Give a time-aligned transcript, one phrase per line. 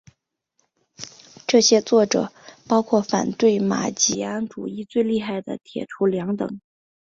[1.45, 2.31] 这些作者
[2.67, 6.59] 包括反对马吉安主义最厉害的铁徒良等。